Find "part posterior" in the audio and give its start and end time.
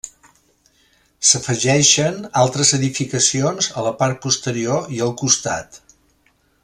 4.01-4.89